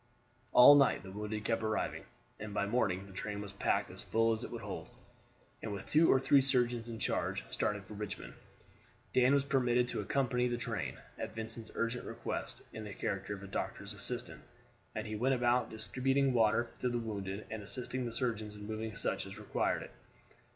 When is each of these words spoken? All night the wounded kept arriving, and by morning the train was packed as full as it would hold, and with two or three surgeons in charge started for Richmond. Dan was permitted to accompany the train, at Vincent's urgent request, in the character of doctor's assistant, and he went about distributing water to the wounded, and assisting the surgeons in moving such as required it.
All 0.51 0.73
night 0.73 1.03
the 1.03 1.11
wounded 1.11 1.45
kept 1.45 1.61
arriving, 1.61 2.05
and 2.39 2.55
by 2.55 2.65
morning 2.65 3.05
the 3.05 3.13
train 3.13 3.39
was 3.39 3.53
packed 3.53 3.91
as 3.91 4.01
full 4.01 4.33
as 4.33 4.43
it 4.43 4.49
would 4.49 4.63
hold, 4.63 4.89
and 5.61 5.71
with 5.73 5.85
two 5.85 6.11
or 6.11 6.19
three 6.19 6.41
surgeons 6.41 6.89
in 6.89 6.97
charge 6.97 7.43
started 7.53 7.85
for 7.85 7.93
Richmond. 7.93 8.33
Dan 9.13 9.35
was 9.35 9.45
permitted 9.45 9.89
to 9.89 9.99
accompany 10.01 10.47
the 10.47 10.57
train, 10.57 10.97
at 11.19 11.35
Vincent's 11.35 11.69
urgent 11.75 12.05
request, 12.05 12.63
in 12.73 12.83
the 12.83 12.95
character 12.95 13.35
of 13.35 13.51
doctor's 13.51 13.93
assistant, 13.93 14.41
and 14.95 15.05
he 15.05 15.15
went 15.15 15.35
about 15.35 15.69
distributing 15.69 16.33
water 16.33 16.71
to 16.79 16.89
the 16.89 16.97
wounded, 16.97 17.45
and 17.51 17.61
assisting 17.61 18.03
the 18.07 18.11
surgeons 18.11 18.55
in 18.55 18.65
moving 18.65 18.95
such 18.95 19.27
as 19.27 19.37
required 19.37 19.83
it. 19.83 19.91